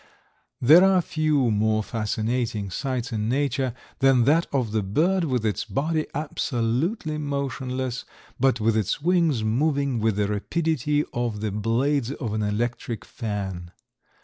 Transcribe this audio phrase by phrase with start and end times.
[0.59, 5.63] There are few more fascinating sights in nature than that of the bird with its
[5.63, 8.03] body absolutely motionless,
[8.39, 13.73] but with its wings moving with the rapidity of the blades of an electric fan.